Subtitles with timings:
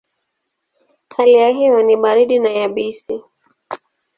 [1.17, 3.23] Hali ya hewa ni baridi na yabisi.